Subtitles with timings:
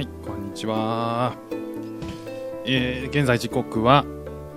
[0.00, 1.36] はい、こんにちは。
[2.64, 4.06] えー現在時刻は、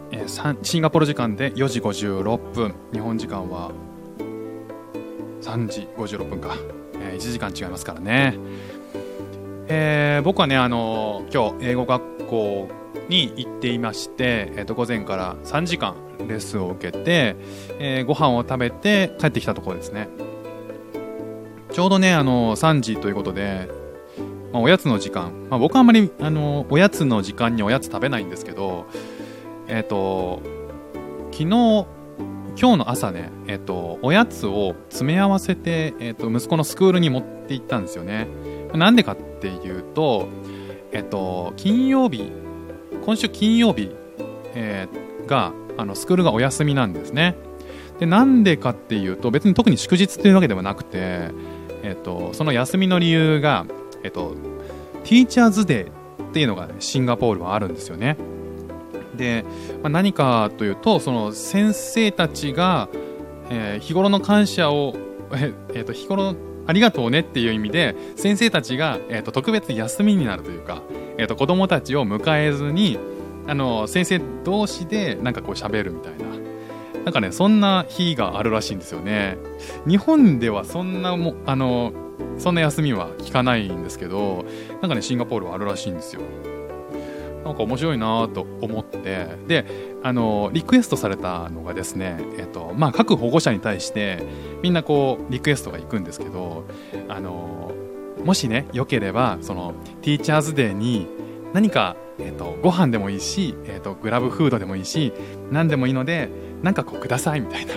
[0.10, 3.74] えーシンガポール時間で4時56分、日本時間は
[5.42, 6.56] 3時56分か、
[7.02, 8.38] えー1時間違いますからね。
[9.68, 12.70] えー僕はね、あの今日英語学校
[13.10, 17.36] に行っていまして、えー午前から3時間レッスンを受けて、
[17.80, 20.08] えーご飯を食べて帰ってきたところですね。
[21.74, 23.83] ちょうどね、あの3時ということで、
[24.54, 28.86] まあ、おやつの時間、まあ、僕はあんまりあのおやつの時間におやつ食べないんですけど、
[29.68, 30.42] えっ、と、
[31.32, 31.88] 昨日、今
[32.56, 38.28] 日の朝ね、えっ、と、おやつを詰め合わせて、えっ、と、息子のスクールに持って行ったんですよね。
[38.76, 40.28] なんでかっていうと、
[40.92, 42.32] えっ、と、金曜日、
[43.04, 43.90] 今週金曜日、
[44.54, 44.88] え
[45.26, 47.36] が、あの、スクールがお休みなんですね。
[48.00, 51.32] で、なんでかっていうと、別に特に祝日というわけではなくて、
[51.82, 53.66] えっ、と、その休みの理由が、
[54.04, 54.36] えっと、
[55.04, 58.18] ティーチャーズデーっていうのが、ね、シンガポールはあるんですよね。
[59.16, 59.46] で、
[59.82, 62.90] まあ、何かというと、その先生たちが、
[63.50, 64.96] えー日頃の感謝を、
[65.34, 70.82] ええーと日頃のありがとうねっていう意味で、先生たちが、えーと特別休みになるというか、
[71.18, 72.98] えーと子供たちを迎えずに、
[73.48, 76.34] あの先生同士でなんかこう喋るみたいな。
[77.04, 79.38] なんかね、そんな日があるらしいんですよね。
[79.86, 81.92] 日本ではそんなも、あの、
[82.38, 84.46] そんな休みは聞かないんですけど、
[84.82, 86.22] なんかね、シンガポールはあるらしいんですよ。
[87.44, 89.66] なんか面白いなと思って、で、
[90.02, 94.24] あの、リクエストされたのがですね、えっと、まあ、各保護者に対して、
[94.62, 96.66] みんなこう、リクエストが行くんですけど、
[97.10, 97.72] あの、
[98.24, 101.08] もしね、良ければ、その、Teachers' Day に、
[101.54, 105.12] 何か、えっと、ご飯でもいいし、えっと、 GrabFood でもいいし、
[105.52, 106.30] 何でもいいので、
[106.62, 107.74] なんかこう、ください、みたいな。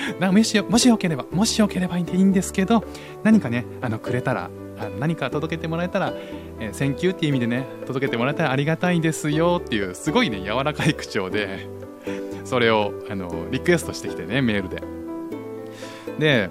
[0.20, 2.84] なもしよもしよければ、もしよければいいんですけど、
[3.22, 6.12] 何かね、あの、くれたら、あ何か届けてもらえたら、
[6.60, 11.66] えー、 thank you っていう意味でね、届けてもらえたらありがたいですよっていう、すごいね、柔らかい口調で、
[12.44, 14.82] それを、あの、リクエストしてきてね、メールで。
[16.18, 16.50] で、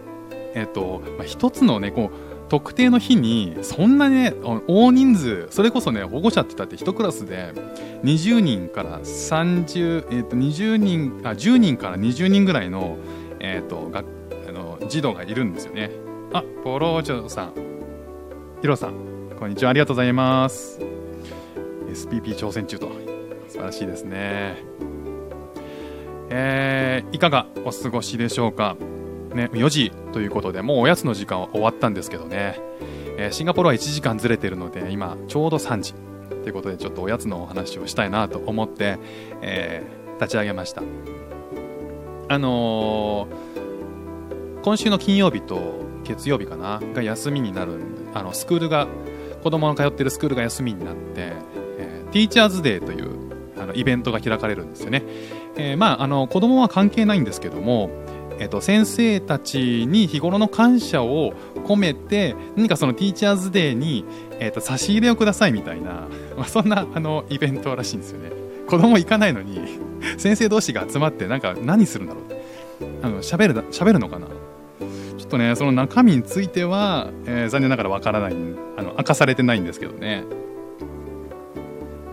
[0.54, 4.34] えっ、と、まあ、一つのね、こう、特定の日に、そんなね、
[4.68, 7.54] 大人数、それこそね、保護者って言ったって一クラスで、
[8.04, 12.98] 20人から30、えっ、と、20人、あ、10人から20人ぐらいの、
[13.46, 14.04] えっ、と、が
[14.48, 15.92] あの、児童がいるんですよね。
[16.34, 17.54] あ、ポローチョさん、
[18.62, 20.80] ヒロさん、こんにちは、ありがとうございます。
[21.88, 22.90] SPP 挑戦中と、
[23.48, 24.58] 素晴らしいですね。
[26.30, 28.76] えー、いかがお過ごしでしょうか？
[29.36, 32.60] ね、4時ということで、もうおやつの時間は終わったんですけどね、
[33.18, 35.94] えーシンガポールは1時間ずれてるので、今、ちょうど3時
[36.30, 38.98] ということで、ちょっとおやつのお話をしたいなと思って、
[39.42, 40.82] えー立ち上げました。
[42.28, 43.46] あのー
[44.64, 47.74] 今週の金曜日と月曜日かな、が休みになる、
[48.16, 48.88] あの、スクールが、
[49.44, 51.34] 子供の通ってるスクールが休みになって、
[51.78, 53.12] えーティーチャーズデーという
[53.62, 55.04] あのイベントが開かれるんですよね。
[55.56, 57.92] えーまあ、あの、子供は関係ないんですけども、
[58.40, 61.34] えっと、先生たちに日頃の感謝を
[61.66, 64.04] 込めて、何かそのティーチャーズデーに、
[64.40, 68.45] えっと、差し入れをくださいみたいな、まあ、そんな、あの、イベントらしいんですよね。
[68.68, 69.60] 子供行かないのに、
[70.18, 72.24] 先生同士が集まって、なんか何するんだろう
[73.02, 74.28] あの、喋る、喋るのかな
[75.18, 78.36] ちょっとね、その中身については、えー残念ながらわからない、
[78.78, 80.24] あの、明かされてないんですけどね。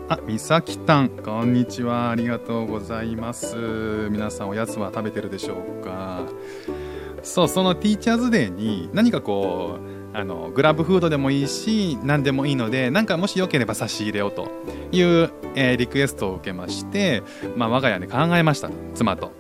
[0.09, 2.11] あ、みさきたん、こんにちは。
[2.11, 3.57] ありがとうございます。
[4.11, 6.27] 皆さんおやつは食べてるでしょうか
[7.23, 14.49] そう、そのティーチャーズデーに何かこう、あの、グラブフードでもいいし、何でもいいので、なんかもしよければ差し入れをと
[14.93, 17.23] いう、えーリクエストを受けまして、
[17.56, 18.71] まあ我が家で考えました。
[18.95, 19.33] 妻と。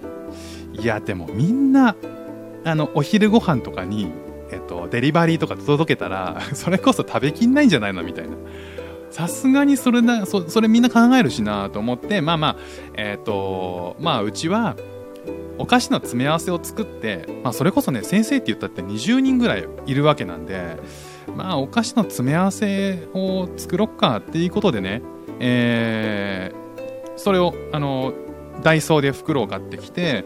[0.72, 1.94] いや、でもみんな、
[2.64, 4.10] あの、お昼ご飯とかに、
[4.50, 8.36] えっと、デリバリーとか届けたら、 それこそ食べきんないんじゃないのみたいな。
[9.10, 12.56] さすがにそれな、そ、それみんな考えるしなと思って、まあまあ、
[12.96, 14.74] えっ、と、まあうちは、
[15.58, 20.78] お菓子の詰め合わせを作って、まあそれこそね、先生って言ったって20人ぐらいいるわけなんで、
[21.36, 25.02] まあお菓子の詰め合わせを作ろっかっていうことでね、
[25.40, 28.12] えー、それを、あの、
[28.62, 30.24] ダイソーで袋を買ってきて、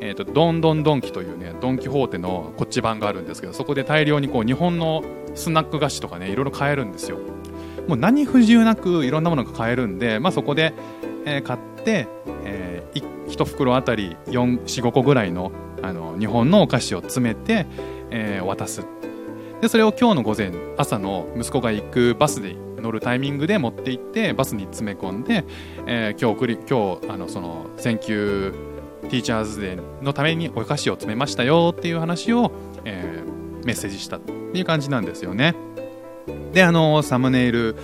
[0.00, 5.04] えー、とドンドンドンキというねドン・キホーテのこっち版があるんですけどそこで大量にこう日本の
[5.36, 7.18] スナック菓子とかねいろいろ買えるんですよ。
[7.86, 10.72] もう何不自由なくいろんなものが買えるんで、まあ、そこで、
[11.24, 12.06] えー買って、
[12.44, 12.61] え
[13.00, 15.52] 1袋あたり45個ぐらいの
[15.82, 17.66] あの日本のお菓子を詰めて、
[18.10, 18.84] えー渡す
[19.60, 25.44] でそれを今日の午前朝の息子が行くバスで乗るタイミングで持って行ってバスに詰め込んで、
[25.86, 28.52] えー今日送り今日あのその選球
[29.02, 32.52] ティーチャーズデーのためにお菓子を詰めましたよっていう話を、
[32.84, 33.32] えー
[33.64, 35.54] メッセージしたっていう感じなんですよね。
[36.52, 37.76] で、あの、サムネイル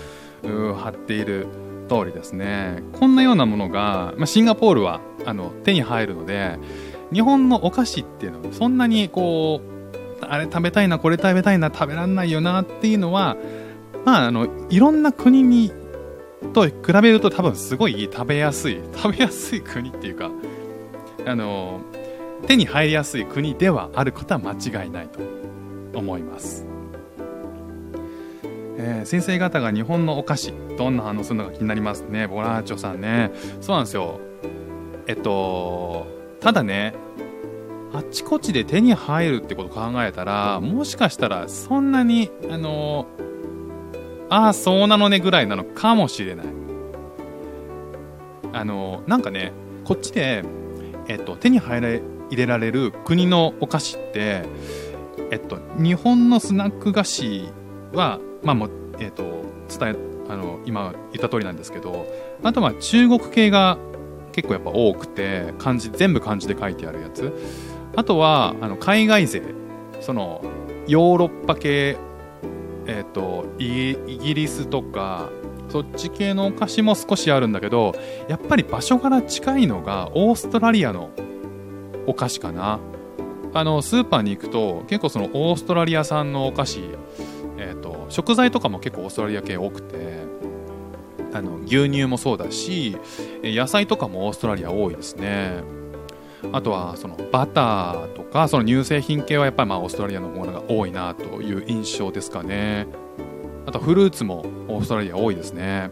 [0.42, 1.46] 貼っている
[1.88, 6.58] 通りですね、こんなようなものが、まあ、シンガポールはあの手に入るので、
[7.12, 13.36] 日本のお菓子っていうのはそんなにこう、あれ食べたいな、これ食べたいな、食べらんないよなっていうのは、
[14.04, 15.72] まあ、あの、いろんな国に、
[16.52, 20.30] と比べると多分すごい食べやすい、食べやすい国っていうか、
[21.26, 21.80] あの、
[22.46, 25.18] 手に入りやすい国ではあることは間違いないと
[25.98, 26.77] 思います。
[28.80, 32.28] えー、先生方が日本のお菓子どんな反応するのか気になりますね。
[32.28, 33.32] ボラーチョさんね。
[33.60, 34.20] そうなんですよ。
[35.08, 36.06] えっと
[36.40, 36.94] ただね
[37.92, 43.06] あっちこっちで手に入るってこと考えたらもしかしたらそんなにあの
[44.28, 46.46] ああそうなのねぐらいなのかもしれない。
[48.52, 49.52] あのなんかね
[49.84, 50.44] こっちで、
[51.08, 54.44] えっと、手に入れ入れられる国のお菓子って
[55.30, 57.48] えっと日本のスナック菓子
[57.92, 58.68] はまあも
[58.98, 59.22] えっと
[59.68, 59.96] 伝え
[60.28, 62.06] あの今言った通りなんですけど
[62.42, 63.78] あとは中国系が
[64.32, 67.32] 結構やっぱ多くて漢字全部漢字で書いてあるやつ。
[67.96, 69.42] あとはあの海外勢。
[70.00, 70.42] その
[70.86, 71.96] ヨーロッパ系。
[72.86, 75.28] えっ、ー、とイギリスとか
[75.68, 77.94] そっち系のお菓子も少しあるんだけど
[78.28, 81.10] やっぱり場所から近いのがオーストラリアの
[82.06, 82.80] お菓子かな。
[83.54, 86.80] あのスーパーに行くと結構そのオーストラリア産のお菓子、
[87.58, 90.22] えーと、食材とかも結構オーストラリア系多くて
[91.32, 92.96] あの牛乳もそうだし
[93.42, 95.62] 野菜とかもオーストラリア多いですね。
[96.52, 102.86] あとはそのバターとかその乳製品系はやっぱりまあオーストラリアのものが多いなという印象ですかね。
[103.66, 105.90] あとフルーツもオーストラリア多いですね。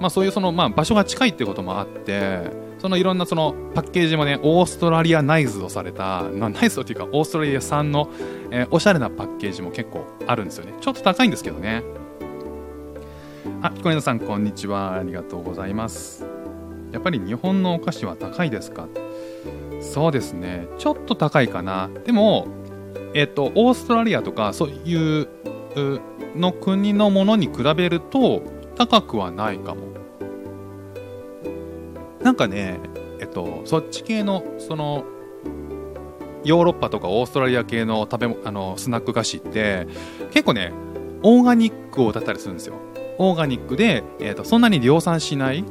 [0.00, 8.08] まあそういうそのまあ場所が近いっていうこともあってそのいろんなそのパッケージもねオーストラリアナイズドされたナイズドっていうかオーストラリア産の、
[8.50, 10.72] えー、おしゃれなパッケージも結構あるんですよね。
[10.80, 11.82] ちょっと高いんですけどね。
[13.62, 14.94] あ、彦根さんこんにちは。
[14.94, 16.24] ありがとうございます。
[16.92, 18.88] やっぱり日本のお菓子は高いですか？
[19.82, 20.66] そうですね。
[20.78, 21.90] ちょっと高いかな。
[22.06, 22.48] でも、
[23.14, 25.28] えっ、と、オーストラリアとか、そういう
[26.36, 28.42] の国のものに比べると、
[28.86, 29.88] 高くはないかも。
[32.22, 32.80] なんかね、
[33.20, 35.04] えっと、そっち系の、その、
[36.44, 39.86] ヨーロッパとかオーストラリア系の食べあのスナック菓子って
[40.30, 40.72] 結構ね
[41.22, 42.76] オーガニックをだったりするんですよ。
[43.18, 45.62] オーガニックで、えーとそんなに量産しない。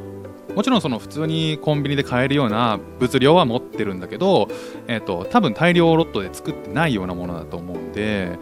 [0.56, 4.48] もちろんその普通にコンビニで買えるような物量は持ってるんだけど、
[4.88, 8.38] えーと、多分大量ロットで作ってないようなものだと思うんで、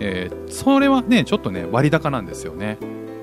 [0.00, 2.78] えー、それはねちょっとね割高なんですよね。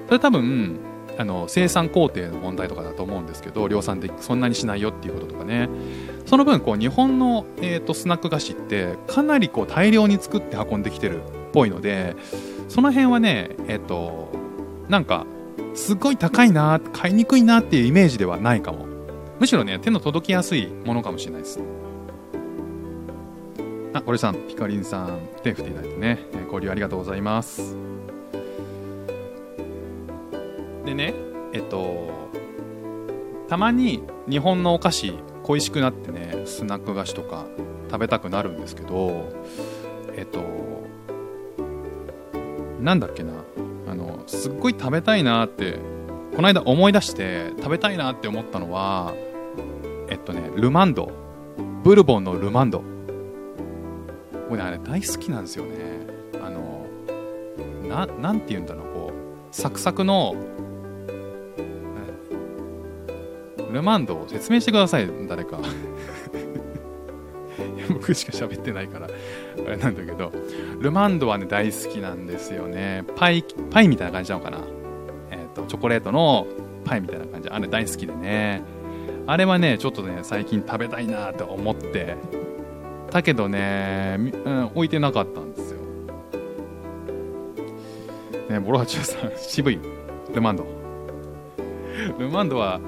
[0.07, 0.79] それ多分
[1.17, 5.69] あの生産工程の問題とかだと思うんですけど量産でそんなにしないよっていうこととかね。
[6.25, 12.15] その分こう日本の、えーと、スナック菓子ってかなりこう大量に作って運んできてるっぽいので
[12.69, 14.31] その辺はねえっ、ー、と
[14.88, 15.25] なんか
[15.75, 18.88] すごい高いな買いにくいなっていうイメージではないかも。
[19.39, 21.59] むしろね手の届きやすいものかもしれないです。
[23.94, 27.93] あ俺さんピカリンさん手振っていただいてね交流ありがとうございます。
[30.94, 31.13] でね
[31.54, 32.30] えっと
[33.50, 35.13] たまに日本のお菓子
[35.44, 37.45] 恋しくなってねスナック菓子とか
[37.90, 39.31] 食べたくなるんですけど
[40.16, 40.42] えっと
[42.79, 43.34] なんだっけな
[43.88, 45.79] あのすっごい食べたいなって
[46.36, 49.13] この間思い出して食べたいなって思ったのは
[50.10, 51.12] えっとねルマンド。
[51.84, 52.82] ブルボンのルマンド。
[54.50, 56.08] 僕ねあれ大好きなんですよね。
[56.41, 56.86] あの
[57.88, 60.36] ななんて言うんだろうこうサクサクの
[63.74, 65.10] ルマンドを説明してください。
[65.27, 65.58] 誰か。
[67.89, 69.08] 僕しか喋ってないから。
[69.08, 69.10] あ
[69.70, 70.32] れなんだけど。
[70.80, 73.03] ルマンドはね大好きなんですよね。
[73.15, 74.60] パイパイみたいな感じなのかな。
[75.32, 76.46] えっ、ー、とチョコレートの
[76.86, 77.50] パイみたいな感じ。
[77.50, 78.62] あれ大好きでね。
[79.25, 82.15] あれはねちょっとね最近食べたいなって思って。
[83.10, 85.80] だけどね、うん、置いてなかったんですよ。
[88.51, 89.80] ねボロハチュウさん渋い。
[90.32, 90.68] ルマンド。
[92.20, 92.80] ルマンドは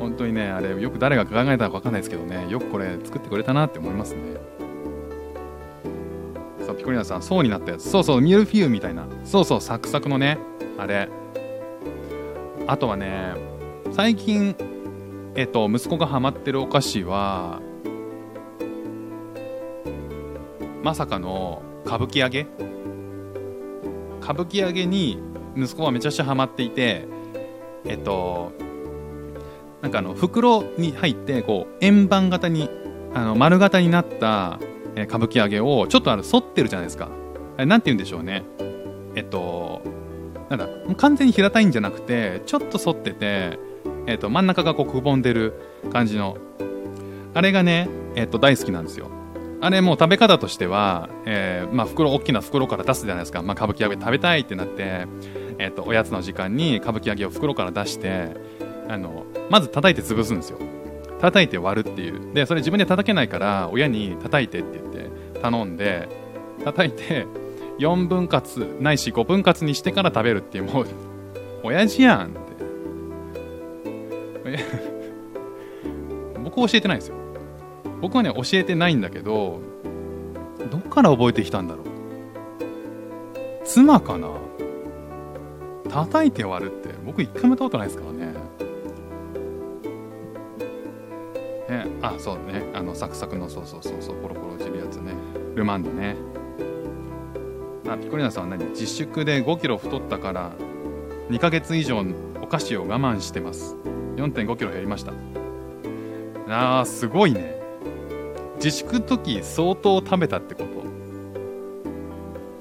[0.00, 4.20] 本当にねあれよく誰が考えたか分かんないですけどねよくこれ作ってくれたなって思いますね。
[6.66, 7.88] そうピコリナさん層になったやつ。
[7.88, 9.06] そうそうミルフィーユみたいな。
[9.24, 10.38] そうそうサクサクのね
[10.78, 11.08] あれ。
[12.66, 13.34] あとはね
[13.92, 14.56] 最近
[15.34, 17.60] えっと息子がハマってるお菓子は
[20.82, 22.46] まさかの歌舞伎揚げ。
[24.22, 25.18] 歌舞伎揚げに
[25.56, 27.06] 息子はめちゃくちゃハマっていて
[27.84, 28.52] えっと
[29.82, 32.68] なんかあの袋に入ってこう円盤型に
[33.14, 34.60] あの丸型になった、
[34.94, 37.08] 歌舞伎揚げをちょっとあの反ってるじゃないですか。
[37.56, 38.44] あれなんて言うんでしょうね。
[39.14, 39.82] えっと
[40.48, 43.58] なんだ完全に平たいんじゃなくてちょっと反ってて、
[44.06, 45.54] えっと、真ん中がこうくぼんでる
[45.92, 46.36] 感じの。
[47.32, 49.08] あれがね、えっと、大好きなんですよ。
[49.60, 55.06] あれもう食べ方としては、えー、まあ、袋大きな袋から出すじゃないですか、まあ、歌舞伎揚げ食べたいってなって、
[55.58, 58.34] えっと、おやつの時間に歌舞伎揚げを袋から出して
[58.90, 60.58] あのまず叩いて潰すんですよ。
[61.20, 62.34] 叩いて割るっていう。
[62.34, 66.08] でそれ自分で叩けないから親に叩いてって言って頼んで
[66.64, 67.26] 叩いて
[67.78, 70.86] 4分割ないし5分割にしてから食べるっていうもう
[71.62, 72.40] 親父やんって。
[76.42, 77.14] 僕教えてないですよ。
[78.00, 79.60] 僕はね教えてないんだけど
[80.70, 81.86] どっから覚えてきたんだろう。
[83.64, 84.30] 妻かな。
[85.90, 88.39] 叩いて割るって僕一回もやったことないですからね。
[91.70, 91.86] ね。
[92.02, 92.64] あそうね。
[92.74, 95.14] あのサクサクのそうそうそうそうポロポロ落ちるやつね。
[95.54, 96.16] ルマンドね。
[97.88, 98.70] あピコリナさんは何？
[98.70, 100.52] 自粛で5キロ太ったから
[101.30, 102.04] 2ヶ月以上
[102.42, 103.76] お菓子を我慢してます。
[104.16, 105.12] 4.5キロ減りました。
[106.48, 107.60] あーすごいね。
[108.56, 110.80] 自粛時相当食べたってこと。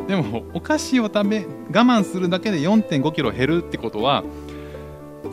[0.05, 4.23] でもお菓子を食べ我慢するだけで4.5キロ減るってことは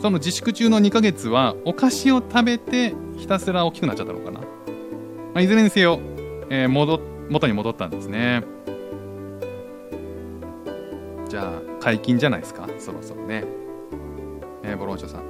[0.01, 4.45] その自粛中の2ヶ月はお菓子を食べてひたすら大きくなっちゃったのかな、ま
[5.35, 5.99] あ、いずれにせよ、
[6.49, 8.43] えー、戻元に戻ったんですね。
[11.27, 12.69] じゃあ解禁じゃないですか？
[12.79, 13.43] そろそろね。
[14.63, 15.23] えー、ボロンチョさん。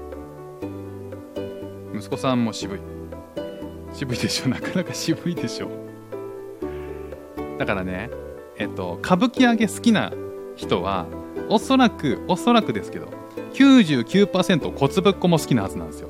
[1.98, 2.80] 息子さんも渋い。
[3.94, 4.50] 渋いでしょ？
[4.50, 5.70] なかなか渋いでしょ？
[7.58, 8.12] だからね
[8.58, 10.14] えっと歌舞伎揚げ好きな
[10.56, 11.08] 人は
[11.50, 13.08] おそらくおそらくですけど
[13.54, 16.10] 99%骨ぶっこも好きなはずなんですよ。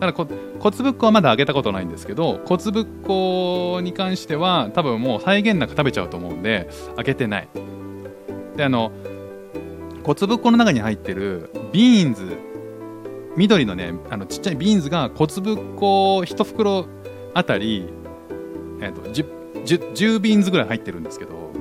[0.00, 0.28] だから
[0.60, 7.48] 骨ぶっこはまだ揚げたことないんですけど骨ぶっこに関しては多分もう際限なく食べちゃうと思うんで揚げてない。
[8.56, 8.92] であの
[10.02, 12.38] 骨ぶっこの中に入ってるビーンズ
[13.36, 16.86] 緑のねあのちっちゃいビーンズが骨ぶっこ1袋
[17.34, 17.88] あたり、
[18.80, 21.52] えーと、10, 10, 10ビーンズぐらい入ってるんですけど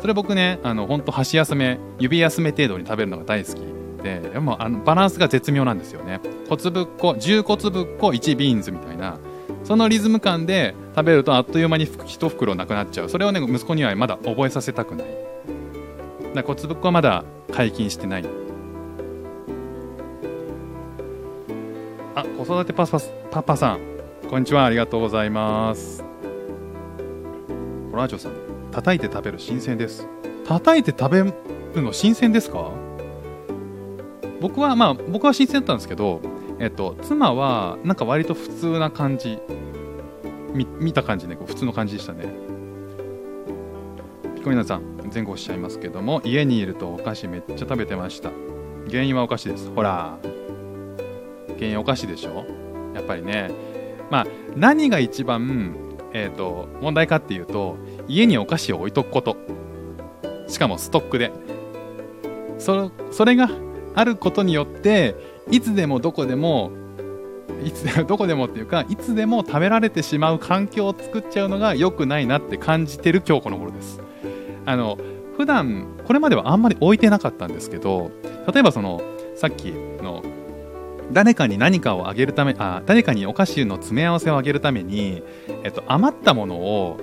[0.00, 3.73] それ僕ねあのほんと箸休め指休め程度に食べるのが大好き。
[4.04, 6.20] ででもあのバランスが絶妙なんですよね。
[6.48, 9.18] 骨ぶっこ10骨ぶっこ1ビーンズみたいな。
[9.64, 13.08] そのリズム感で食べるとあっという間に1袋なくなっちゃう。
[13.08, 15.06] それをね息子にはまだ覚えさせたくない。
[16.34, 18.26] だ骨ぶっこはまだ解禁してない。
[22.14, 23.80] あ子育てパパパパさん。
[24.28, 24.66] こんにちは。
[24.66, 26.04] ありがとうございます。
[27.90, 28.32] ホラーチョさん。
[28.70, 30.06] 叩いて食べる新鮮です。
[30.46, 31.32] 叩いて食べる
[31.80, 32.70] の新鮮ですか？
[34.44, 36.20] 僕はまあ僕は新鮮だったんですけど
[36.58, 39.38] えっと妻はなんか割と普通な感じ。
[40.52, 42.26] 見た感じね普通の感じでしたね。
[44.36, 44.82] ピコミナさん
[45.12, 48.30] 前後しちゃいますけども家にいるとお菓子めっちゃ食べてました。
[48.90, 49.70] 原因はお菓子です。
[49.74, 50.18] ほら。
[51.56, 52.44] 原因お菓子でしょ？
[52.94, 53.50] やっぱりね。
[54.10, 55.74] まあ何が一番
[56.12, 59.38] え、ー、と問題かっていうと家にお菓子を置いとくこと。
[60.48, 61.32] しかもストックで。
[62.58, 63.48] そそれが
[63.94, 65.14] あることによって
[65.50, 66.70] いつでもどこでも
[67.64, 74.00] いつでも どこでもっていうかいつでも食べられてしまう環境を作っちゃうのが良くないなって感じてる今日この頃です。
[74.66, 74.98] あの
[75.36, 78.10] 普段これまではあんまり置いてなかったんですけど
[78.52, 79.02] 例えばその
[79.34, 79.72] さっき
[80.02, 80.22] の
[81.12, 85.22] 誰かに何かをあげるためあ誰かにお菓子の詰め合わせをあげるために、
[85.64, 86.98] えっと、余ったものを、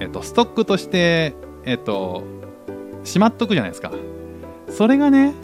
[0.00, 2.24] えっと、ストックとして、えっと、
[3.04, 3.92] しまっとくじゃないですか。
[4.68, 5.34] それがね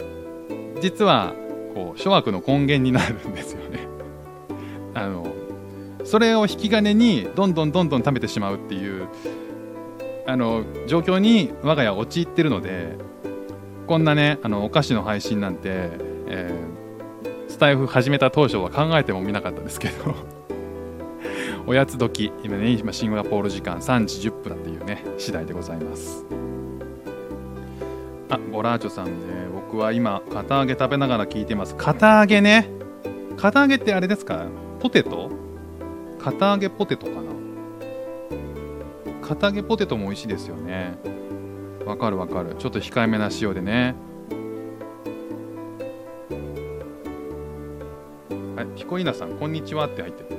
[0.81, 1.33] 実は
[1.73, 3.87] こう諸悪の根源になるんですよね。
[4.93, 5.27] あの
[6.03, 9.07] それを引き金にどんどんどんどん食べてしまうっていう
[10.27, 12.95] あの状況に我が家陥ってるので
[13.87, 15.61] こんなねあのお菓子の配信なんて、
[16.27, 20.15] えー、スタイフ始めた当初は考えてもみなかったですけど
[21.67, 26.25] おやつ時今ね今シンガポール時間3時10分っていうね次第でございます。
[28.29, 29.11] あボラーチョさんね
[29.75, 31.75] 僕は今堅揚げ食べながら聞いてます。
[31.75, 32.69] 堅揚げね。
[33.35, 34.45] 堅揚げってあれですか？
[34.79, 35.29] ポテト？
[36.17, 37.33] 堅揚げポテトかな？
[39.21, 40.97] 堅揚げポテトも美味しいですよね。
[41.85, 42.55] わかるわかる。
[42.57, 43.95] ちょっと控えめな塩でね。
[48.55, 50.29] はいピコリーナさんこんにちはって入ってる。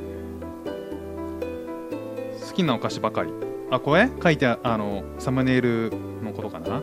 [2.41, 3.31] 好きなお菓子ばかり。
[3.71, 4.09] あこれ？
[4.23, 6.83] 書いてあのサムネイルのことかな？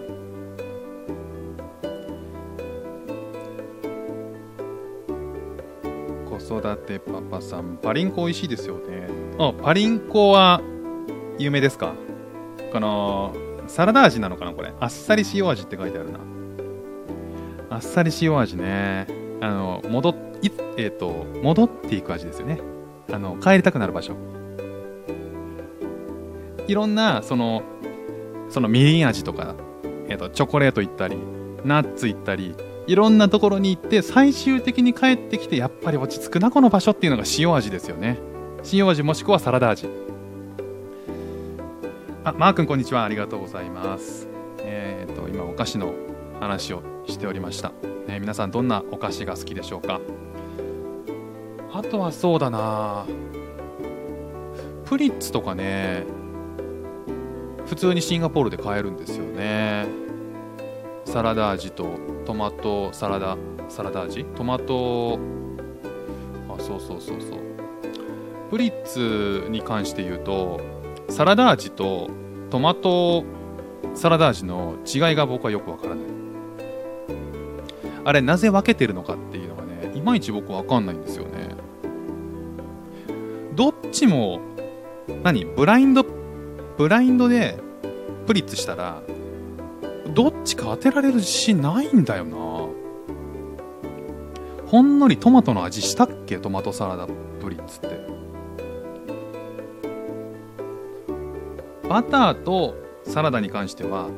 [6.40, 9.08] 子育てパパさんパリンコ美味しいですよね。
[9.40, 10.62] あパリンコは
[11.38, 11.94] 有名ですか？
[12.72, 13.34] この
[13.68, 14.74] サラダ味なのかなこれ。
[14.80, 16.20] あっさり塩味って書いてあるな。
[17.70, 19.08] あっさり塩味ね。
[19.42, 22.60] あの戻っいえっ、と戻っていく味ですよね。
[23.12, 24.16] あの帰りたくなる場所。
[26.68, 27.62] いろんなその
[28.50, 29.56] そのみりん味とか、
[30.08, 31.18] えー、とチョコレート行ったり
[31.66, 38.20] ナッツ行ったりいろんなところに行って最終的に帰ってきてやっぱり落ち着くなこの場所っていうのが塩味ですよね。
[38.74, 39.88] 塩味もしくはサラダ味。
[42.26, 43.04] あマー君こんにちは。
[43.04, 44.28] ありがとうございます。
[44.60, 45.94] えっ、と今お菓子の
[46.40, 47.72] 話をしておりました、
[48.08, 50.02] ね、皆さんどんなお菓子が好きでしょうか？
[51.74, 53.06] あとはそうだな。
[54.86, 56.04] プリッツとかね
[57.66, 59.88] 普通にシンガポールで買えるんですよね。
[61.06, 63.38] サラダ味とトマトサラダ
[63.70, 64.26] サラダ味？
[64.26, 65.20] トマト。
[66.50, 67.40] あそうそうそうそう。
[68.52, 70.62] プリッツに関して言うと
[71.10, 72.10] サラダ味と
[72.50, 73.24] トマト
[73.96, 76.06] サラダ味の違いが僕はよくわからない。
[78.06, 81.56] あれなぜ分けてるのかっていうのがねいまいち僕わかんないんですよね。
[83.56, 84.40] どっちも
[85.24, 85.46] 何？
[85.46, 86.06] ブラインド
[86.78, 87.58] ブラインドで
[88.28, 89.02] プリッツしたら
[90.14, 92.38] どっちか当てられる自信ないんだよな。
[94.68, 96.38] ほんのりトマトの味したっけ？
[96.38, 98.08] トマトサラダプリッツって。
[101.88, 104.10] バターとサラダに関しては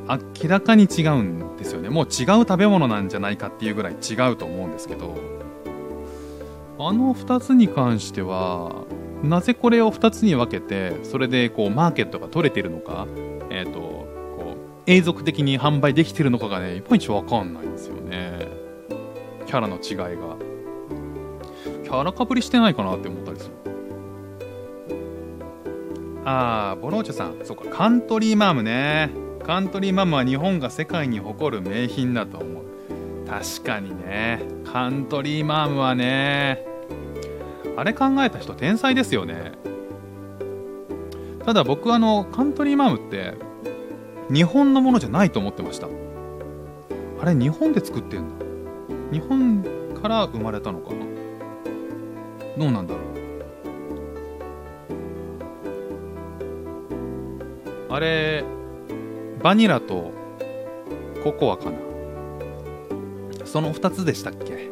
[0.43, 1.89] 明らかに違うんですよね。
[1.89, 5.15] もう違う食べ物なんじゃないかっていうぐらい違うと思うんですけど。
[6.77, 8.83] あの2つに関しては
[9.23, 13.07] なぜこれを2つに分けてそれでこうマーケットが取れてるのか。
[13.49, 13.94] えっ、ー、と
[14.88, 18.48] 永続的に販売できてるのかがねいまいち分かんないんですよね。
[19.46, 20.36] キャラの違いが。
[21.84, 23.54] キャラかぶりしてないかなって思ったりする。
[26.25, 27.39] ああボローチョさん。
[27.44, 29.10] そうかカントリーマームね。
[29.46, 32.65] カントリーマームは日本が世界に誇る名品だと思う。
[33.27, 34.41] 確かにね。
[34.65, 36.65] カントリーマームはね
[37.76, 39.54] あれ考えた人天才ですよね。
[41.43, 43.34] ただ僕あのカントリーマームって
[44.31, 45.88] 日本のものじゃないと思ってました。
[47.21, 48.45] あれ日本で作ってんだ
[49.11, 49.63] 日本
[50.01, 51.05] から生まれたのかな？
[52.57, 52.99] どうなんだろ
[57.89, 57.93] う？
[57.93, 58.43] あれ
[59.41, 60.11] バニラと
[61.23, 61.77] ココアかな？
[63.45, 64.69] その2つでしたっけ？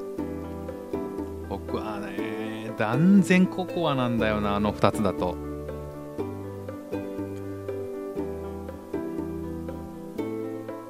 [1.47, 5.52] 僕はね断然ココアなんだよなあの2つだと。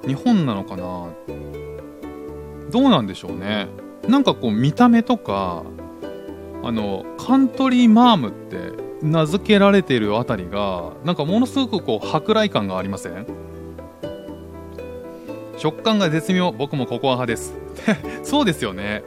[0.06, 1.10] 日本なのかな？
[2.72, 3.68] どうなんでしょうね。
[4.08, 5.64] なんかこう見た目とか
[6.64, 13.26] あのカントリーマームって名付けられているあたりがなんかものすごくこう舶来感がありません？
[15.58, 16.52] 食感が絶妙。
[16.52, 17.54] 僕もココア派です。
[18.24, 19.04] そうですよね。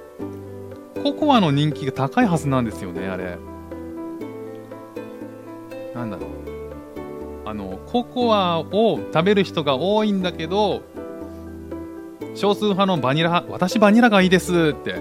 [1.02, 3.36] ココアの人気が高いはずなんですよねあれ。
[5.94, 6.28] なんだろう。
[7.46, 10.82] あのココアを食べる人が多いんだけど
[12.34, 14.96] 少数派のバニラ派私バニラがいいですって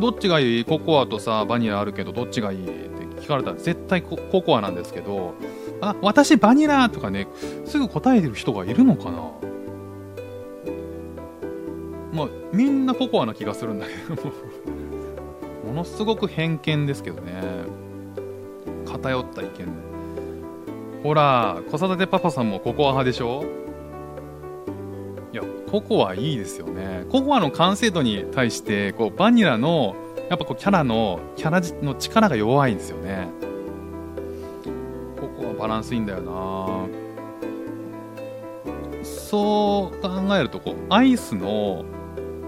[0.00, 0.64] どっちがいい？
[0.64, 2.64] ココアとさバニラあるけどどっちがいい？
[2.64, 5.34] って聞かれたら絶対ココアなんですけど
[5.82, 7.28] あ私バニラとかね
[7.66, 9.18] すぐ答えてる人がいるのかな？
[12.12, 14.32] まあみんなココアな気がするんだけど。
[15.66, 17.32] ものすごく偏見ですけどね。
[18.86, 19.91] 偏った意見。
[21.02, 23.44] ほら子育てパパさんもココア派でしょ？
[25.32, 27.04] いやココアいいですよね。
[27.10, 29.96] ココアの完成度に対してこうバニラの
[30.30, 33.28] やっぱこうキャラのキャラの力が弱いんですよね。
[35.20, 36.86] ここはバランスいいんだよな。
[39.04, 41.84] そう考えるとこうアイスの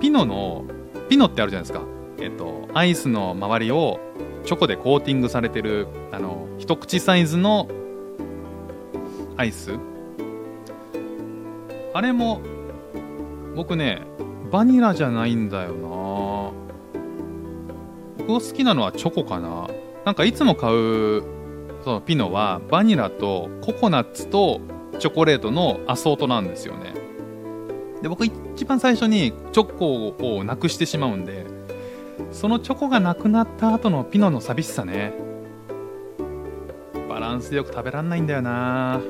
[0.00, 0.64] ピノの
[1.08, 1.84] ピノってあるじゃないですか。
[2.18, 3.98] えっとアイスの周りを
[4.44, 7.68] チョコでコーティングされてるあの一口サイズの
[9.36, 9.78] アイス？
[11.92, 12.40] あれも
[13.56, 14.02] 僕ね
[14.50, 16.52] バニラじゃないんだよな。
[18.18, 19.68] 僕が好きなのはチョコかな。
[20.04, 21.22] なんかいつも買う
[21.82, 24.60] そのピノはバニラとココナッツと
[24.98, 26.94] チョコレートのアソートなんですよね。
[28.02, 31.46] で僕一番最初にチョコをなくしてしまうんで
[32.32, 35.14] そのチョコがなくなった後のピノの寂しさね。
[37.08, 39.00] バランスよく食べらんないんだよな。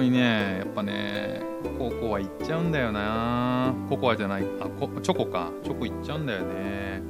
[0.00, 1.42] 当にねやっぱね
[1.78, 3.74] ココアいっちゃうんだよな。
[3.88, 5.50] ココアじゃないあコチョコか。
[5.62, 7.02] チョコいっちゃうんだよね。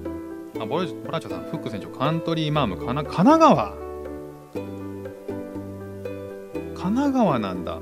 [0.61, 3.75] あボラチョさんフック船長カントリーマームかな神奈川。
[6.75, 7.79] 神奈川なんだ。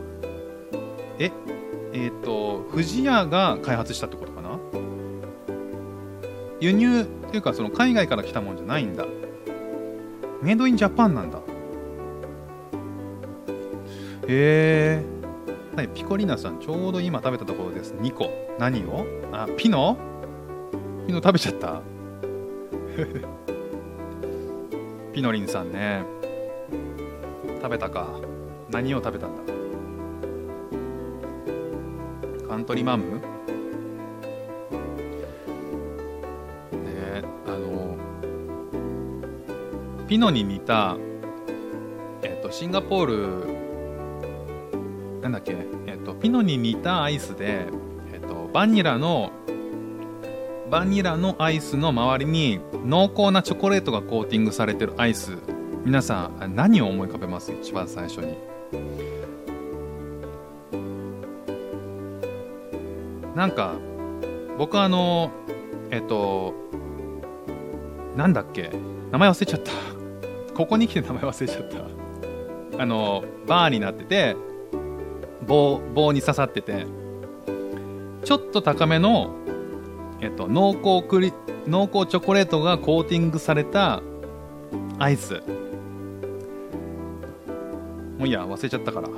[1.19, 1.33] え
[1.95, 4.59] えっ、ー、と富士屋が開発したってことかな。
[6.61, 9.07] 輸入っていうかその海外から来たもんじゃないんだ。
[10.43, 11.41] メイドインジャパンなんだ。
[14.29, 15.05] へえ
[15.95, 17.95] ピコリナさんちょうど今食べたところです。
[17.95, 19.07] 2個何を？
[19.33, 19.97] あピノ？
[21.07, 21.81] ピノ食べちゃった？
[25.15, 26.03] ピノリンさんね。
[27.63, 28.09] 食べたか。
[28.71, 29.43] 何を食べたんだ？
[32.49, 33.21] カントリーマンム？
[36.73, 37.97] ねあの
[40.09, 40.97] ピノに似た
[42.23, 43.58] えっ、とシンガポール
[45.23, 47.67] なんだっけえっ、とピノに似たアイスで
[48.13, 49.31] えっ、とバニラの
[50.71, 55.39] バニラのアイスの周りに濃厚なチョコレートがコーティングされてるアイス。
[55.85, 57.53] 皆さん何を思い浮かべます？
[57.53, 58.37] 一番最初に。
[63.35, 63.77] なんか
[64.59, 65.31] 僕あの
[65.91, 66.53] えっと
[68.17, 68.71] なんだっけ？
[69.11, 69.73] 名前忘れちゃった。
[70.55, 72.83] ここに来て名前忘れちゃった。
[72.83, 74.37] あのバーになってて
[75.49, 76.87] 棒棒に刺さってて
[78.25, 79.35] ちょっと高めの
[80.21, 81.33] えっと、濃厚クリ
[81.69, 84.03] 濃厚チョコレートがコーティングされた
[84.99, 85.35] アイス。
[88.19, 89.09] もういいや忘れちゃったから。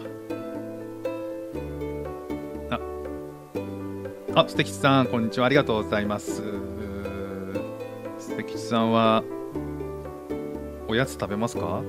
[2.69, 2.81] あ。
[4.43, 5.47] あ素敵さんこんにちは。
[5.47, 6.43] ありがとうございます。
[8.19, 9.25] 素敵さんは
[10.87, 11.83] おやつ食べますか？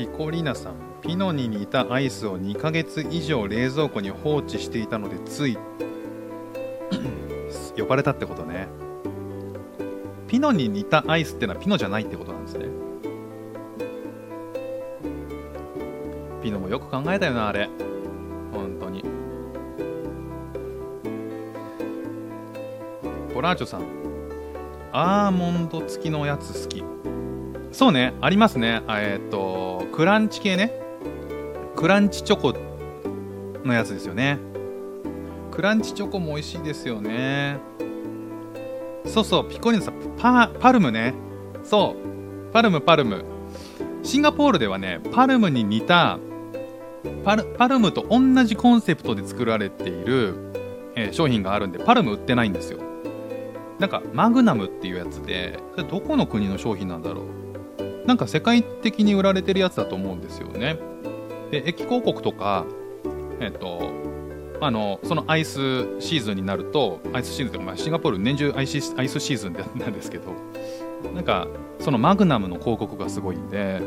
[0.00, 5.58] ピコリナさんピノに似たアイスを2ヶ月以上冷蔵庫に放置していたのでつい
[7.76, 8.68] 呼ばれたってことね。
[10.26, 12.64] ピノに似たアイスってのはピノじゃないってことなんですね。
[16.42, 17.68] ピノもよく考えたよなあれ。
[18.54, 19.04] 本当に。
[23.34, 23.82] ボラーチョさん
[24.92, 26.82] アーモンド付きのやつ好き。
[27.80, 28.82] そうねありますね。
[28.90, 30.70] えっ、とクランチ系ね。
[31.76, 32.54] クランチチョコ
[33.64, 34.38] のやつですよね。
[35.50, 37.58] クランチチョコも美味しいですよね。
[39.06, 41.14] そうそうピコリンさんパパルムね。
[41.64, 42.52] そう。
[42.52, 43.24] パルムパルム。
[44.02, 46.18] シンガポールではねパルムに似た
[47.24, 50.52] パルパルムと同じコンセプトで作られている、
[50.96, 52.80] えー、商品があるんでパルム売ってないんですよ。
[53.78, 57.39] なんかマグナムっていうやつでそれどこの国の商品なんだろう？
[58.10, 60.80] なんか世界的に売られてるやつだと思うんですよね
[61.52, 62.66] で駅広告とか、
[63.38, 63.92] えっ、と、
[64.60, 70.32] あのそのアイスシーズンになると、アイスシーズンというか、まあ、シンガポール年中アイスアイスシーズンなんですけど、
[71.14, 71.46] なんか、
[71.78, 73.80] そのマグナムの広告がすごいんで、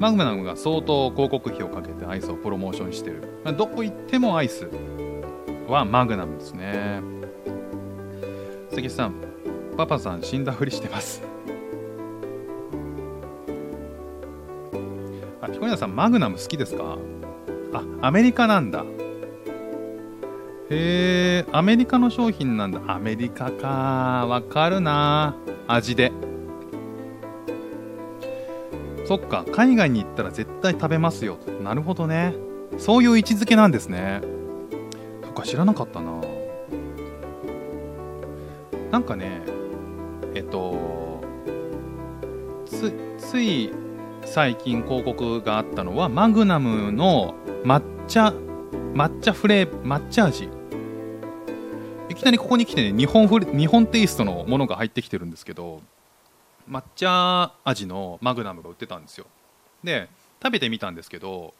[0.00, 3.40] マグナムが相当広告費をかけてアイスをプロモーションしてる。
[3.44, 4.68] まあ、どこ行ってもアイス
[5.68, 7.00] はマグナムですね。
[8.72, 9.14] 関さん、
[9.76, 11.27] パパさん死んだふりしてます。
[15.58, 16.98] あ、ピコニアさん、マグナム好きですか？
[17.72, 18.84] あ、アメリカなんだ。
[20.70, 22.80] へえ、アメリカの商品なんだ。
[22.86, 24.24] アメリカか。
[24.28, 25.34] わかるな。
[25.66, 26.12] 味で。
[29.04, 31.38] そっか、海外に行ったら絶対食べますよ。
[31.64, 32.34] なるほどね。
[32.76, 34.20] そういう位置づけなんですね。
[35.24, 36.12] そっか、知らなかったな。
[38.92, 39.42] なんかね、
[40.34, 41.20] えっと、
[42.64, 43.72] つ、つい
[44.30, 48.34] 最近広告があったのはマグナムの抹茶
[48.92, 50.50] 抹茶フレー抹茶味。
[52.10, 55.80] いきなりここに来てね日本フレ日本テイストのものが入ってきてるんですけど
[56.70, 59.26] 抹茶味のマグナムが売ってたんですよ。
[59.82, 60.08] で
[60.42, 61.54] 食べてみたんですけど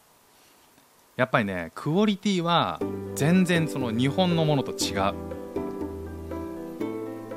[1.17, 2.79] やっぱりねクオリティは
[3.15, 5.13] 全然その日本のものと違う。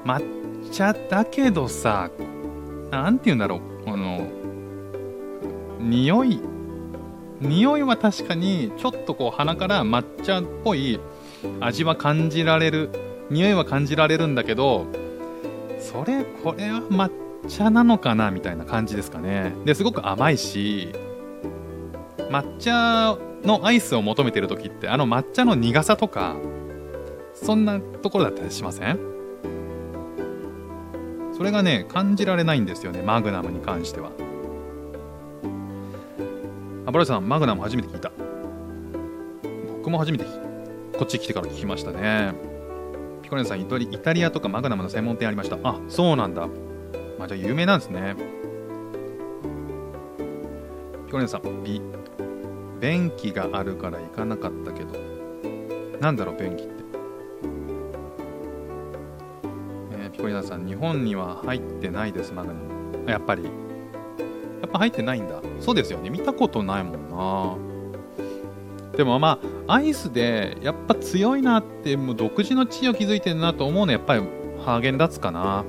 [0.05, 2.11] 抹茶だけどさ
[2.91, 3.72] 何て言うんだろう。
[5.83, 6.41] 匂い。
[7.41, 11.01] 匂いは確かにちょっとこう鼻から抹茶っぽい
[11.59, 12.91] 味は感じられる
[13.31, 14.87] 匂いは感じられるんだけど
[15.81, 17.11] それこれは抹
[17.49, 19.53] 茶なのかなみたいな感じですかね。
[19.65, 20.93] ですごく甘いし
[22.31, 26.37] 抹茶のアイスを求めてる時ってあの抹茶の苦さとか
[27.35, 29.01] そんなところだったりしません？
[31.37, 34.13] それがね感じられないんですよねマグナムに関しては。
[36.87, 38.11] あブラさんマグナム初めて聞いた
[39.79, 40.25] 僕も初めて
[40.99, 42.35] こっち来てから聞きましたね
[43.23, 46.47] ピコレンさんイタリアとかマグナムの専門店ありましたあそうなんだ
[47.19, 48.43] まあじゃあ有名なんですね
[51.13, 51.83] ピコリンさん、ビ、
[52.81, 54.99] 便器があるから行かなかったけど、
[56.01, 56.73] なんだろう、便器って。
[59.93, 63.11] えー、ピコリナさん、日本には入ってないです、マグナム。
[63.11, 63.43] やっぱり。
[64.63, 65.43] やっぱ入ってないんだ。
[65.61, 66.09] そうですよね。
[66.09, 68.97] 見たことないもんな。
[68.97, 74.23] でもまあ、アイスで、やっぱ強いなって、もう独自の地位を築いてるなと思うのは、やっぱり
[74.65, 75.65] ハーゲンダッツかな。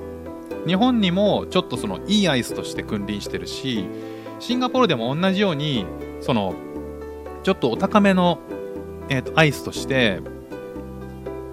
[0.66, 3.86] 日本にもちょっとそのいいアイスとして君臨してるし、
[4.38, 5.86] シンガポールでも同じように、
[6.20, 6.54] その、
[7.42, 8.38] ちょっとお高めの、
[9.08, 10.20] えーと、アイスとして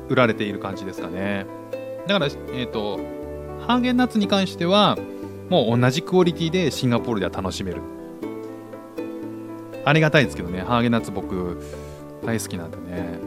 [0.10, 1.46] 売られている感じですかね。
[2.08, 3.00] だから、えっ、ー、と、
[3.66, 4.98] ハーゲンダッツに関しては、
[5.52, 7.82] もう同じクオリティでシンガポールでは楽しめる。
[9.84, 11.62] ありがたいですけどね、ハーゲンダッツ僕
[12.24, 13.20] 大好きなんでね。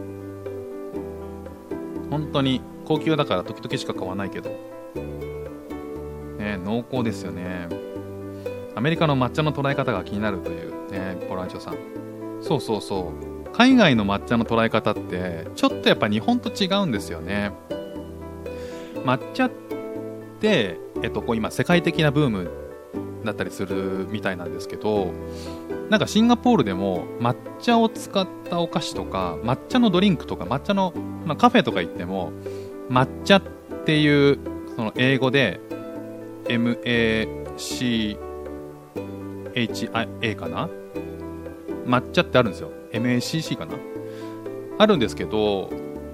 [2.09, 4.49] 本当に高級だから時々しか買わないけど。
[6.39, 7.69] ね、濃厚ですよね。
[8.75, 11.77] アメリカの抹茶の捉え方が気になるというね、ポランチョさん。
[12.41, 13.13] そうそうそ
[13.47, 13.51] う。
[13.53, 17.53] 海外の抹茶の捉え方って、ちょっとやっぱ日本と違うんですよね。
[19.05, 19.51] 抹茶っ
[20.41, 22.51] て、えっと、こう今世界的なブーム
[23.25, 25.13] だったりするみたいなんですけど、
[25.91, 30.95] なんかシンガポールでも抹茶を使ったお菓子とか、抹茶のドリンクとか、抹茶の、
[31.27, 32.33] まあ、カフェとか行っても、
[32.89, 33.43] 抹茶っ
[33.85, 34.39] ていう
[34.77, 35.61] その英語で
[36.47, 38.17] MACHIA
[40.37, 40.71] かな？
[41.85, 42.71] 抹茶ってあるんですよ。
[42.93, 43.75] MACC かな？
[44.79, 45.69] あるんですけど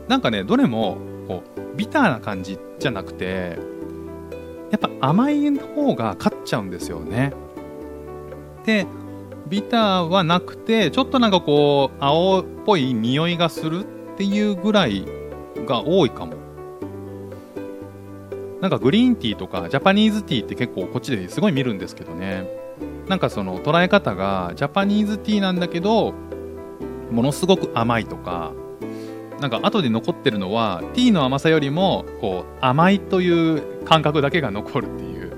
[0.09, 0.98] なんかねどれも
[1.29, 3.57] こうビターな感じじゃなくて
[4.70, 7.33] やっぱ甘い方が勝っちゃうんですよね。
[8.64, 8.87] で
[9.48, 15.04] ビターはなくてちょっとなんかこう青っぽい匂いがするっていうぐらい
[15.66, 16.35] が多いかも。
[18.61, 22.46] なんかグリーンティーとかジャパニーズティーって結構こっちですごい見るんですけどね。
[23.09, 26.14] なんかその捉え方がジャパニーズティーなんだけど
[27.11, 28.52] ものすごく甘いとか
[29.40, 35.33] なんか後で残ってるのはティーの甘さよりもこう甘いという感覚だけが残るっていう。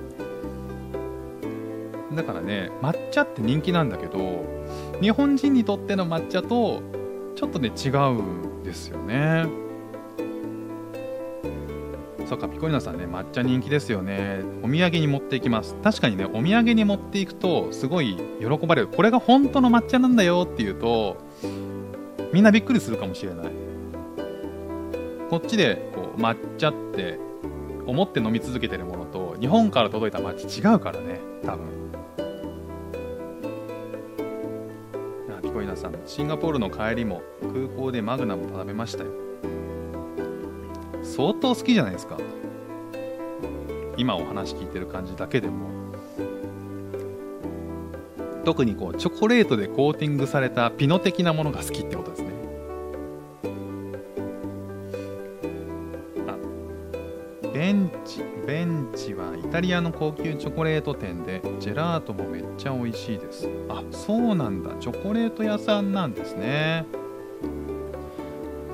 [2.14, 4.44] だからね抹茶って人気なんだけど
[5.00, 6.82] 日本人にとっての抹茶と
[7.36, 8.22] ちょっとね違う
[8.60, 9.46] んですよね。
[12.26, 14.40] そうかピコリナさんね抹茶人気ですよね。
[14.62, 15.76] お土産に持っていきます。
[15.82, 18.88] 確かにねお土産に持っていくとすごい喜ばれる。
[18.88, 21.16] これが本当の抹茶なんだよっていうと
[22.32, 23.71] みんなびっくりするかもしれない。
[25.32, 27.18] こっちでこう抹茶って
[27.86, 31.90] 思って飲み続けてるものと日本から届いた抹茶違うからね多分。
[35.30, 39.10] あピコリナさんシンガポールの帰りも空港でマグナム食べましたよ。
[41.02, 42.18] 相当好きじゃないですか。
[43.96, 45.70] 今お話聞いてる感じだけでも。
[48.44, 52.21] 特にこうチョコレートでコーティングされたピノ的なものが好きってことです
[58.82, 63.48] ンチはイタリアの高級チョコレート店でジェラートもめっちゃ美味しいです。
[63.68, 64.74] あそうなんだ。
[64.80, 66.84] チョコレート屋さんなんですね。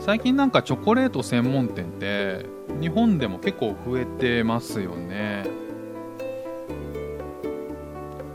[0.00, 2.46] 最近なんかチョコレート専門店って
[2.80, 5.44] 日本でも結構増えてますよね。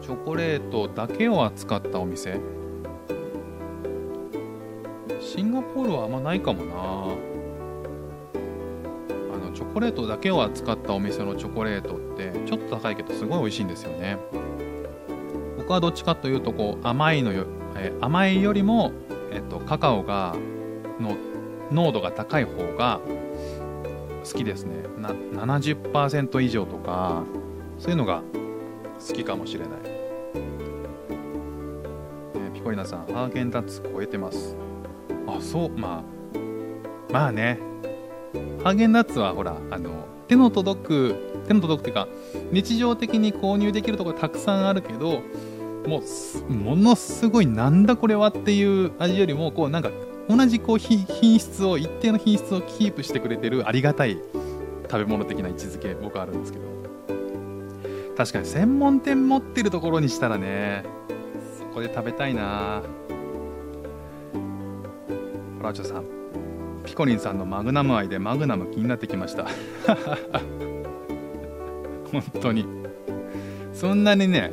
[0.02, 2.40] チョコレートだけを扱ったお店。
[5.20, 7.33] シンガポールはあんまないかもな。
[9.74, 14.18] ョコレートだけを扱ったお店のチョコレートってちょっと高いけどすごい美味しいんですよね。
[15.58, 18.92] 僕はどっちかというとこう甘いのよ、え甘いよりも、
[19.32, 20.36] えっと、カカオが
[21.00, 21.18] の
[21.72, 23.00] 濃度が高い方が
[24.24, 24.84] 好きですね。
[24.98, 27.24] な70%以上とか
[27.80, 28.22] そういうのが
[29.06, 29.70] 好きかもしれない、
[32.36, 34.56] えー、ピコリナさんハーゲンダッツ超えてます。
[35.26, 36.04] あそうま
[37.10, 37.73] あまあね。
[38.64, 42.08] ハーゲンダッツはほらあの手の届く手の届くっていうか
[42.52, 45.22] 日常的に購入できるところたくさんあるけど
[45.86, 46.02] も
[46.50, 49.92] うものすごいなんだこれはっていう味よりもこうなんか
[50.30, 51.06] 同じこう品
[51.40, 54.18] 質を一定の品質をキープしてくれてるありがたい
[54.90, 56.74] 食べ物的な位置づけ僕あるんですけど。
[58.16, 60.86] 確かに専門店持ってるところにしたらね
[61.58, 62.84] そこで食べたいな。
[65.58, 66.23] ホラーチョさん。
[66.86, 69.46] ピコリンさんのマグナム愛でマグナム気になってきました
[72.12, 72.66] 本当に
[73.74, 74.52] そんなにね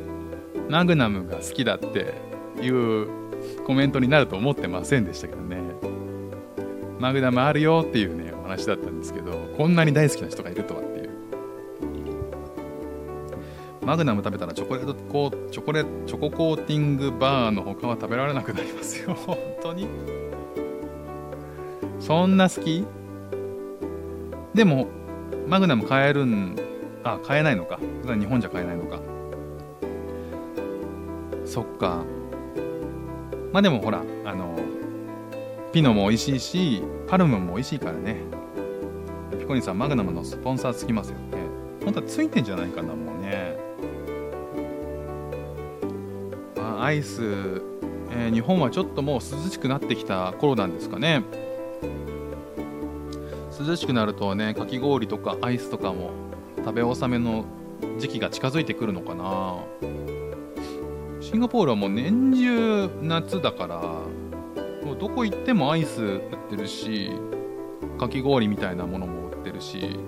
[0.69, 2.13] マグナムが好きだって
[2.61, 3.21] いう
[3.65, 5.57] コメントになると思ってませんでしたけどね。
[6.99, 11.09] マグナムあるよっていうね、お話だったんですけど、こんなに大好きな人がいるとはっていう。
[13.83, 19.87] マグナム食べたらチョコレートコーチョコレチョココーティングバーの他は食べられなくなりますよ 本当に
[22.11, 22.83] そんな好き？
[24.53, 24.87] でも
[25.47, 26.57] マグナム買えるん
[27.05, 27.79] あ買えないのか？
[28.03, 28.99] 日本じゃ買えないのか？
[31.45, 32.03] そっか。
[33.53, 34.59] まあでもほらあの
[35.71, 38.17] ピノも美味しいしパルムも美味しいからね。
[39.39, 41.37] ピコニさんマグナムのスポンサーつきますよね。
[41.85, 43.55] 本当はついてんじゃないかなもうね。
[46.57, 47.21] あアイス、
[48.11, 51.23] えー、日本はちょっともう涼しくなってきた頃なんですかね。
[53.61, 56.11] 涼しくなるとねかき氷とかアイスとかも
[56.57, 57.45] 食べ納めの
[57.99, 59.57] 時期が近づいてくるのかな。
[61.21, 63.77] シンガポールはもう年中夏だから
[64.85, 67.11] もうどこ行ってもアイス売ってるし
[67.97, 69.99] かき氷みたいなものも売ってるし。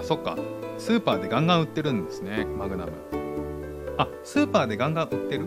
[0.00, 0.36] あそっか。
[0.78, 2.92] スーパーでガンガン売ってるんですねマグナム。
[3.98, 5.46] あスーパーでガンガン売ってる？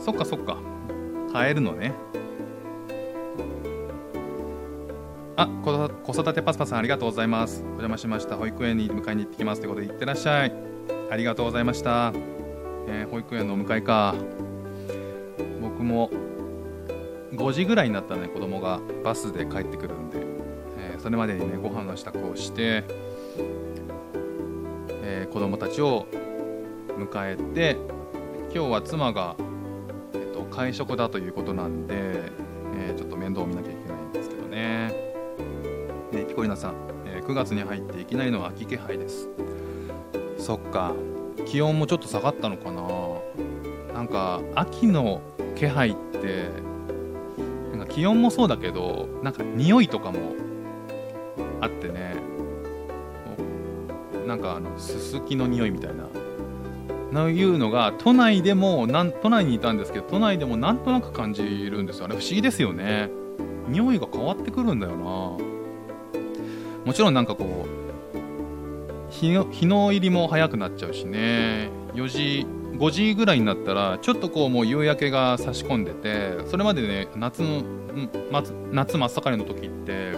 [0.00, 0.58] そっかそっか。
[1.32, 1.94] 買えるのね。
[5.40, 7.60] あ子育てパスパさんありがとうございます。
[7.60, 8.36] お邪魔しました。
[8.36, 10.52] 保育園に迎えに行ってきますということでいってらっしゃい。
[11.12, 12.12] ありがとうございました、
[12.88, 14.16] えー、保育園の迎えか。
[15.62, 16.10] 僕も
[17.34, 20.26] 5時ぐらいになったらね子供がバスで帰ってくるんで、
[20.76, 22.82] えー、それまでにねご飯の支度をして、
[25.04, 26.08] えー、子供たちを
[26.98, 27.76] 迎えて
[28.52, 29.36] 今日は妻が、
[30.14, 33.77] えーと、会食だということなんで、えー、ちょっと面倒を見なきゃいけない。
[36.38, 36.74] ねピコリナさん、
[37.06, 39.28] えー、9月に入っていきなりの秋気配です。
[40.38, 40.94] そっか。
[41.46, 42.82] 気温もちょっと下がったのかな。
[43.94, 45.20] なんか秋の
[45.56, 46.50] 気配って
[47.72, 50.34] なんか気温もそうだけどなんか匂いとかも
[51.60, 52.16] あってね。
[54.26, 56.04] なんかあのすすきの匂いみたいな。
[57.10, 62.04] のいうのが都内でもなん都内にいたんですけど都内でもなんとなく感じるんですよ。
[62.04, 63.10] あれ不思議ですよね。
[63.66, 65.57] 匂いが変わってくるんだよな。
[66.88, 72.46] もちろんなんかこう日の日の入りも早くなっちゃうしね4時
[72.78, 77.62] 5時ぐらいになったらちょっとこうもう夕焼けが差し込んでてそれまでね夏の
[78.72, 80.12] 夏真っ盛りの時って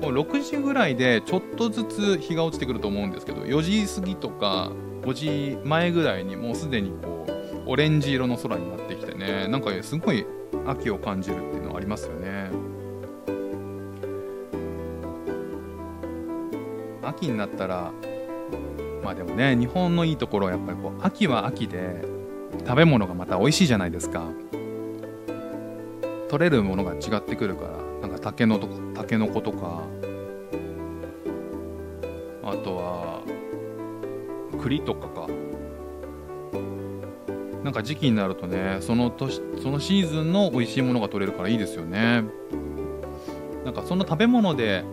[0.00, 10.26] もう6時ぐらいでちょっとずつ日が落ちてくると思うんですけど4時過ぎとか5時前ぐらいにもうすでにこうオレンジ色の空になってきてねなんかすごい
[10.66, 12.50] 秋を感じるっていうのはありますよね。
[17.02, 17.92] 秋になったら
[19.02, 22.04] まあでもね日本のいいところはやっぱりこう秋は秋で
[22.60, 24.24] 食べ物がまた美味しいじゃないですか。
[26.28, 29.82] 取れるものが違ってくるからなんか竹のとタケノコとか
[32.42, 33.20] あとは
[34.62, 35.28] 栗とかか。
[37.62, 42.24] なんか時期になるとねその年そのシーズンの美味しいものが取れるからいいですよね。
[43.64, 44.84] なんかその食べ物で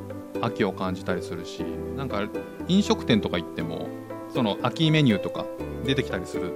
[0.41, 1.59] 秋を感じたりするし
[1.97, 2.27] なんか
[2.67, 3.87] 飲食店とか行っても
[4.33, 5.45] その秋メニューとか
[5.85, 6.53] 出てきたりする、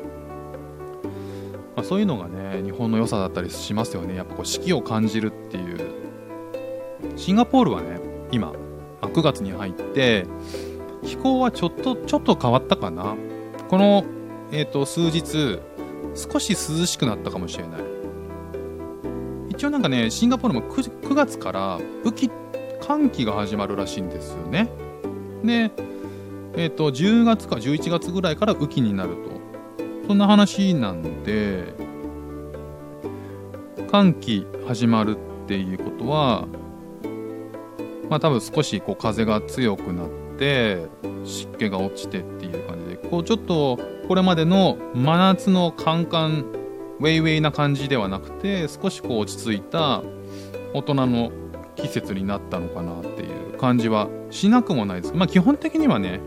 [1.76, 4.16] まあ、そういうのがね日本の良さだったりしますよね。
[4.16, 6.04] やっぱこう四季を感じるっていう。
[7.18, 8.00] シンガポールはね
[8.32, 8.54] 今
[9.02, 10.26] 9月に入って
[11.04, 13.16] 気候はちょっとちょっと変わったかな。
[13.70, 14.06] この、
[14.52, 15.60] えーと、数日
[16.16, 17.82] 少し涼しくなったかもしれない。
[19.50, 22.30] 一応なんかねシンガポールも 9, 9月から雨季
[22.86, 24.70] 寒気が始まるらしいんですよね。
[25.44, 25.72] で、
[26.56, 29.44] えっ、ー、と、10月か11月ぐらいから雨季になると。
[30.08, 31.74] そんな話なんで、
[33.90, 36.46] 寒気始まるっていうことは、
[38.10, 40.88] まあ多分少しこう風が強くなって、
[41.24, 46.46] 湿気が落ちてっていう感じで、こうちょっとこれまでの真夏のカンカン、
[47.00, 50.04] ウェイウェイな感じではなくて、少しこう落ち着いた
[50.74, 51.32] 大人の
[51.76, 55.14] 季節になったのかなっていう感じはしなくもないです。
[55.14, 56.22] まあ基本的にはね、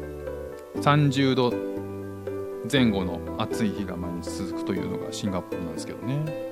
[0.77, 1.53] 30度
[2.71, 6.47] 前後の暑い日が毎日続くというのがシンガポールなんですけどね。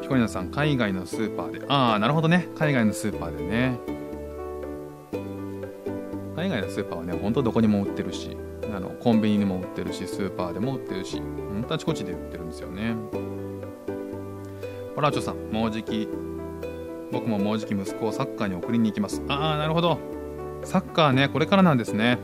[0.00, 1.64] ヒコリナさん、海外のスーパーで。
[1.68, 2.48] ああ、なるほどね。
[2.56, 3.78] 海外のスーパーでね。
[6.36, 8.36] 海外のスーパーはね、ほんとどこにも売ってるし、
[8.74, 12.94] あのコンビニにも売ってるし、スーパーでも売ってるし、ほんとあちこちで売ってるんですよね。
[14.94, 16.08] ホラーチョさん、もうじき、
[17.10, 19.22] 僕ももうじき息子をサッカーに送りに行きます。
[19.28, 19.98] ああ、なるほど。
[20.64, 22.18] サッカーね、これからなんですね。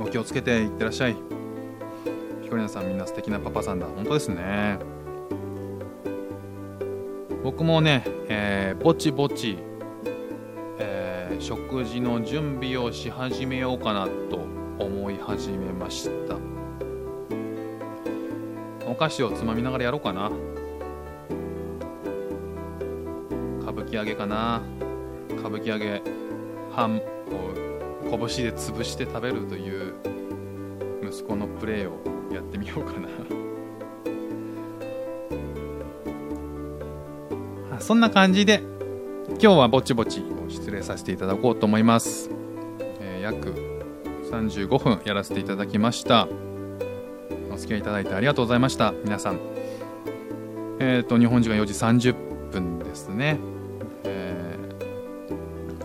[0.00, 1.16] お気をつけていってらっしゃい。
[2.42, 3.86] ピコリナさん、みんな素敵なパパさんだ。
[3.86, 4.78] 本当ですね。
[7.42, 9.58] 僕もね、えーぼちぼち、
[10.78, 14.40] えー食事の準備をし始めようかなと
[14.78, 16.36] 思い始めました
[18.86, 20.30] お菓子をつまみながらやろうかな
[23.90, 24.62] 伎揚げかな。
[25.38, 26.02] 歌舞伎揚げ。
[26.70, 27.00] 半を
[28.02, 29.94] 拳で潰して食べるという
[31.02, 32.00] 息子のプレーを
[32.32, 33.08] やってみようかな。
[37.80, 38.62] そんな感じで
[39.28, 42.30] 今日はぼちぼち失礼させていただこうと思います、
[43.00, 43.54] えー約
[44.30, 46.28] 35分やらせていただきました。
[47.52, 48.94] お付き合いいただいてありがとうございました。
[49.04, 49.40] 皆さん。
[50.78, 51.72] えっ、と日本時間4時
[52.12, 53.40] 30分ですね、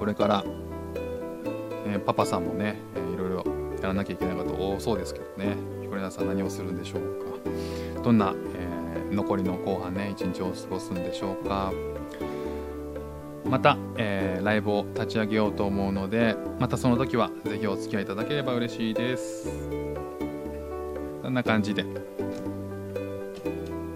[0.05, 0.43] これから、
[1.87, 3.43] えーパパさんもね、えーいろいろ
[3.81, 5.55] やらなきゃいけないこと多そうですけどね。
[5.81, 8.01] ひこりなさん何をするんでしょうか。
[8.03, 11.73] どんな、えー残りの後半ね一日を過ごすんでしょうか。
[13.49, 19.49] また、えーライブを立ち上げようと思うのでまたその時はぜひお付き合いいただければ嬉しいです。
[21.23, 21.83] そんな感じで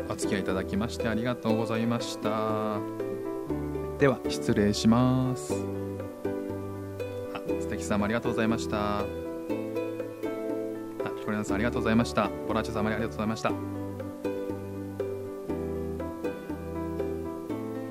[0.10, 2.80] お付き合いいただきましてありがとうございました。
[4.00, 5.79] では失礼します。
[7.80, 9.00] あ素敵さんもありがとうございました。
[9.00, 9.06] あ
[11.18, 12.30] ひこりなさんありがとうございました。
[12.48, 13.79] ボラチさんもありがとうございました。